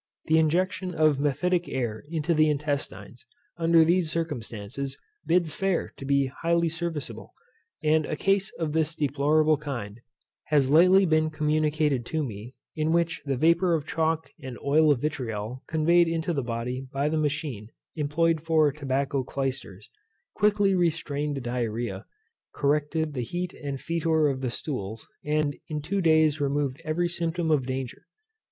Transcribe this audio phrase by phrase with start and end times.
[0.25, 3.23] The injection of mephitic air into the intestines,
[3.57, 7.35] under these circumstances, bids fair to be highly serviceable.
[7.83, 9.99] And a case of this deplorable kind,
[10.45, 15.01] has lately been communicated to me, in which the vapour of chalk and oil of
[15.01, 19.87] vitriol conveyed into the body by the machine employed for tobacco clysters,
[20.33, 22.07] quickly restrained the diarrhoea,
[22.55, 27.51] corrected the heat and foetor of the stools, and in two days removed every symptom
[27.51, 28.07] of danger.